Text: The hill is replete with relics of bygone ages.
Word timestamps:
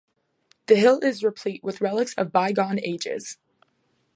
The 0.65 0.77
hill 0.77 0.99
is 1.01 1.23
replete 1.23 1.63
with 1.63 1.79
relics 1.79 2.15
of 2.15 2.31
bygone 2.31 2.79
ages. 2.79 3.37